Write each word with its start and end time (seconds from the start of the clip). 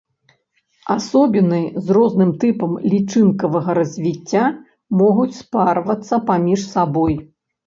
Асобіны 0.93 1.59
з 1.85 1.97
розным 1.97 2.31
тыпам 2.43 2.73
лічынкавага 2.93 3.77
развіцця 3.79 4.43
могуць 5.03 5.29
спарвацца 5.43 6.15
паміж 6.33 6.59
сабой. 6.73 7.15